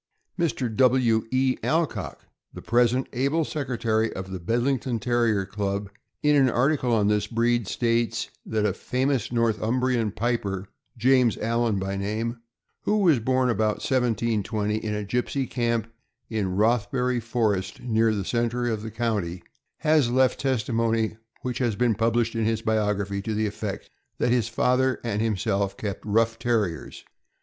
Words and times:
Mr. 0.39 0.75
W. 0.77 1.27
E. 1.29 1.57
Alcock, 1.63 2.25
the 2.51 2.61
present 2.63 3.07
able 3.13 3.45
secretary 3.45 4.11
of 4.11 4.31
the 4.31 4.39
Bed 4.39 4.61
lington 4.63 4.99
Terrier 4.99 5.45
Club, 5.45 5.91
in 6.23 6.35
an 6.35 6.49
article 6.49 6.91
on 6.91 7.07
this 7.07 7.27
breed, 7.27 7.67
states 7.67 8.31
that 8.43 8.65
a 8.65 8.73
famous 8.73 9.31
Northumbrian 9.31 10.11
piper, 10.11 10.65
James 10.97 11.37
Allan 11.37 11.77
by 11.77 11.97
name, 11.97 12.41
who 12.81 12.97
was 12.97 13.19
born 13.19 13.51
about 13.51 13.75
1720. 13.75 14.77
in 14.77 14.95
a 14.95 15.05
gypsy 15.05 15.47
camp 15.47 15.85
in 16.31 16.55
Rothbury 16.55 17.19
Forest, 17.19 17.81
near 17.81 18.11
the 18.15 18.25
center 18.25 18.67
of 18.69 18.81
the 18.81 18.89
county, 18.89 19.43
has 19.77 20.09
left 20.09 20.39
testimony, 20.39 21.17
which 21.43 21.59
has 21.59 21.75
been 21.75 21.93
published 21.93 22.33
in 22.33 22.45
his 22.45 22.63
biography, 22.63 23.21
to 23.21 23.35
the 23.35 23.45
effect 23.45 23.91
that 24.17 24.31
his 24.31 24.47
father 24.49 24.99
and 25.03 25.21
himself 25.21 25.77
kept 25.77 26.03
rough 26.03 26.39
Terriers. 26.39 27.05